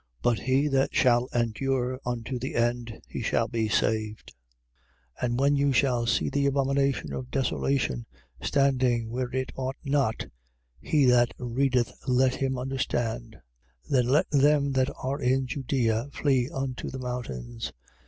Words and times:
But 0.23 0.39
he 0.39 0.67
that 0.67 0.95
shall 0.95 1.27
endure 1.27 1.99
unto 2.07 2.39
the 2.39 2.55
end, 2.55 3.01
he 3.07 3.21
shall 3.21 3.47
be 3.47 3.69
saved. 3.69 4.33
13:14. 5.19 5.23
And 5.27 5.39
when 5.39 5.55
you 5.55 5.71
shall 5.71 6.07
see 6.07 6.27
the 6.27 6.47
abomination 6.47 7.13
of 7.13 7.29
desolation, 7.29 8.07
standing 8.41 9.11
where 9.11 9.29
it 9.31 9.51
ought 9.55 9.75
not 9.83 10.25
(he 10.79 11.05
that 11.05 11.35
readeth 11.37 11.91
let 12.07 12.33
him 12.33 12.57
understand): 12.57 13.39
then 13.87 14.07
let 14.07 14.25
them 14.31 14.71
that 14.71 14.89
are 15.03 15.21
in 15.21 15.45
Judea 15.45 16.09
flee 16.11 16.49
unto 16.51 16.89
the 16.89 16.97
mountains. 16.97 17.71